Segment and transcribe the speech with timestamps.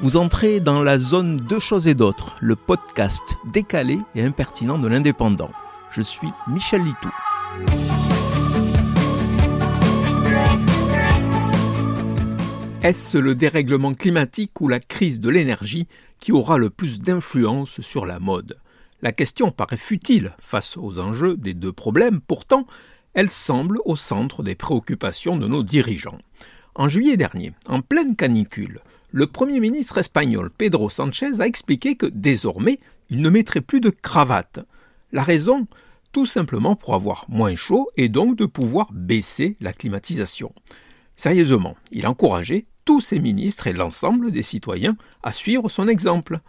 [0.00, 4.88] Vous entrez dans la zone Deux choses et d'autres, le podcast décalé et impertinent de
[4.88, 5.52] l'indépendant.
[5.90, 7.10] Je suis Michel Litou.
[12.82, 15.86] Est-ce le dérèglement climatique ou la crise de l'énergie
[16.18, 18.58] qui aura le plus d'influence sur la mode?
[19.00, 22.66] La question paraît futile face aux enjeux des deux problèmes, pourtant
[23.14, 26.18] elle semble au centre des préoccupations de nos dirigeants.
[26.74, 28.80] En juillet dernier, en pleine canicule,
[29.16, 33.90] le Premier ministre espagnol Pedro Sanchez a expliqué que désormais il ne mettrait plus de
[33.90, 34.58] cravate.
[35.12, 35.68] La raison?
[36.10, 40.52] Tout simplement pour avoir moins chaud et donc de pouvoir baisser la climatisation.
[41.14, 46.40] Sérieusement, il encourageait tous ses ministres et l'ensemble des citoyens à suivre son exemple.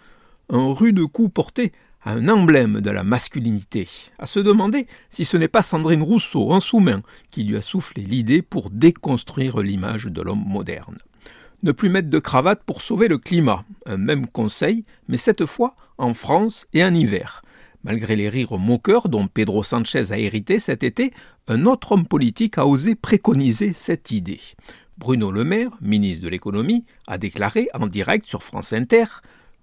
[0.49, 3.87] Un rude coup porté à un emblème de la masculinité,
[4.17, 8.01] à se demander si ce n'est pas Sandrine Rousseau en sous-main qui lui a soufflé
[8.01, 10.97] l'idée pour déconstruire l'image de l'homme moderne
[11.63, 13.65] ne plus mettre de cravate pour sauver le climat.
[13.85, 17.41] Un même conseil, mais cette fois en France et en hiver.
[17.83, 21.11] Malgré les rires moqueurs dont Pedro Sanchez a hérité cet été,
[21.47, 24.41] un autre homme politique a osé préconiser cette idée.
[24.97, 29.05] Bruno Le Maire, ministre de l'économie, a déclaré en direct sur France Inter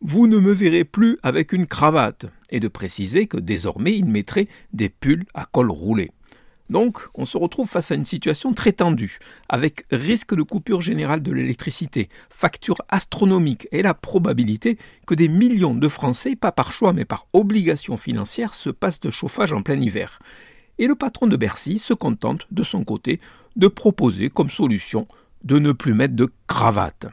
[0.03, 4.49] Vous ne me verrez plus avec une cravate, et de préciser que désormais il mettrait
[4.73, 6.13] des pulls à col roulé.
[6.71, 9.19] Donc, on se retrouve face à une situation très tendue,
[9.49, 15.75] avec risque de coupure générale de l'électricité, facture astronomique et la probabilité que des millions
[15.75, 19.81] de Français, pas par choix mais par obligation financière, se passent de chauffage en plein
[19.81, 20.19] hiver.
[20.79, 23.21] Et le patron de Bercy se contente, de son côté,
[23.57, 25.07] de proposer comme solution
[25.45, 27.07] de ne plus mettre de cravate.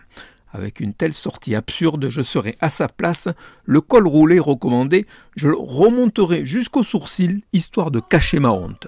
[0.51, 3.27] Avec une telle sortie absurde, je serai à sa place,
[3.65, 8.87] le col roulé recommandé, je le remonterai jusqu'au sourcil, histoire de cacher ma honte.